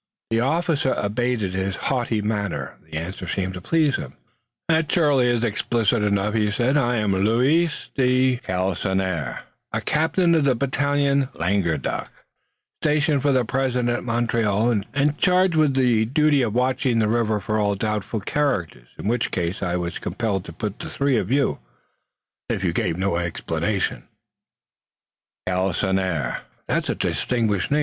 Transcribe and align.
The 0.31 0.39
officer 0.39 0.93
abated 0.93 1.53
his 1.53 1.75
haughty 1.75 2.23
manner. 2.23 2.73
The 2.89 2.97
answer 2.97 3.27
seemed 3.27 3.53
to 3.53 3.61
please 3.61 3.97
him. 3.97 4.13
"That 4.67 4.91
surely 4.91 5.27
is 5.27 5.43
explicit 5.43 6.01
enough," 6.01 6.33
he 6.33 6.49
said. 6.49 6.75
"I 6.75 6.95
am 6.95 7.13
Louis 7.13 7.69
de 7.93 8.37
Galisonnière, 8.37 9.41
a 9.71 9.79
captain 9.81 10.33
of 10.33 10.45
the 10.45 10.55
battalion 10.55 11.29
Languedoc, 11.35 12.09
stationed 12.81 13.21
for 13.21 13.31
the 13.31 13.45
present 13.45 13.89
at 13.89 14.03
Montreal 14.03 14.81
and 14.91 15.17
charged 15.19 15.53
with 15.55 15.75
the 15.75 16.05
duty 16.05 16.41
of 16.41 16.55
watching 16.55 16.97
the 16.97 17.07
river 17.07 17.39
for 17.39 17.59
all 17.59 17.75
doubtful 17.75 18.21
characters, 18.21 18.87
in 18.97 19.07
which 19.07 19.29
class 19.31 19.61
I 19.61 19.75
was 19.75 19.99
compelled 19.99 20.45
to 20.45 20.51
put 20.51 20.79
the 20.79 20.89
three 20.89 21.17
of 21.17 21.29
you, 21.29 21.59
if 22.49 22.63
you 22.63 22.73
gave 22.73 22.97
no 22.97 23.17
explanations." 23.17 24.05
"Galisonnière! 25.47 26.39
That 26.67 26.85
is 26.85 26.89
a 26.89 26.95
distinguished 26.95 27.69
name. 27.69 27.79